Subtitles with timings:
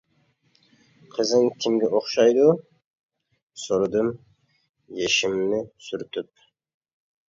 [1.11, 4.13] -قىزىڭ كىمگە ئوخشايدۇ؟ -سورىدىم
[5.05, 6.53] يېشىمنى سۈرتۈپ.